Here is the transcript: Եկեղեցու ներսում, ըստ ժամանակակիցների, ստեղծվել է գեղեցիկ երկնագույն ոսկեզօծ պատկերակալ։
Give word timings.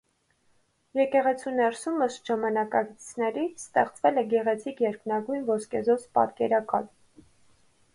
Եկեղեցու 0.99 1.53
ներսում, 1.57 1.99
ըստ 2.07 2.31
ժամանակակիցների, 2.31 3.45
ստեղծվել 3.63 4.21
է 4.23 4.27
գեղեցիկ 4.35 4.85
երկնագույն 4.89 5.49
ոսկեզօծ 5.55 6.13
պատկերակալ։ 6.19 6.95